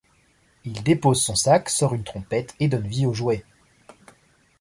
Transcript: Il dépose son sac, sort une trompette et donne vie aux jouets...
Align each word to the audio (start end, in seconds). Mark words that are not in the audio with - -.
Il 0.65 0.81
dépose 0.81 1.21
son 1.21 1.35
sac, 1.35 1.69
sort 1.69 1.93
une 1.93 2.03
trompette 2.03 2.55
et 2.59 2.67
donne 2.67 2.87
vie 2.87 3.05
aux 3.05 3.13
jouets... 3.13 3.45